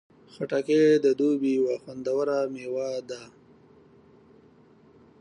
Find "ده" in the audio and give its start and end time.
3.09-3.21